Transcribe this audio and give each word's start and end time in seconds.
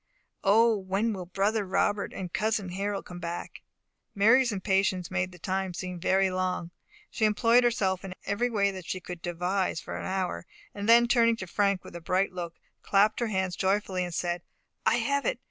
O, 0.43 0.75
when 0.75 1.13
will 1.13 1.27
brother 1.27 1.63
Robert 1.63 2.11
and 2.11 2.33
cousin 2.33 2.69
Harold 2.69 3.05
come 3.05 3.19
back!" 3.19 3.61
Mary's 4.15 4.51
impatience 4.51 5.11
made 5.11 5.31
the 5.31 5.37
time 5.37 5.75
seem 5.75 5.99
very 5.99 6.31
long. 6.31 6.71
She 7.11 7.23
employed 7.23 7.63
herself 7.63 8.03
in 8.03 8.15
every 8.25 8.49
way 8.49 8.71
that 8.71 8.87
she 8.87 8.99
could 8.99 9.21
devise 9.21 9.79
for 9.79 9.99
an 9.99 10.07
hour, 10.07 10.47
and 10.73 10.89
then, 10.89 11.07
turning 11.07 11.35
to 11.35 11.45
Frank 11.45 11.83
with 11.83 11.95
a 11.95 12.01
bright 12.01 12.31
look, 12.33 12.55
clapped 12.81 13.19
her 13.19 13.27
hands 13.27 13.55
joyfully, 13.55 14.03
and 14.03 14.11
said, 14.15 14.41
"I 14.87 14.95
have 14.95 15.23
it! 15.23 15.37